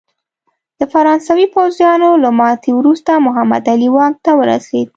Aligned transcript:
د 0.79 0.81
فرانسوي 0.93 1.47
پوځیانو 1.55 2.09
له 2.23 2.29
ماتې 2.39 2.71
وروسته 2.75 3.11
محمد 3.25 3.63
علي 3.73 3.89
واک 3.95 4.15
ته 4.25 4.31
ورسېد. 4.39 4.87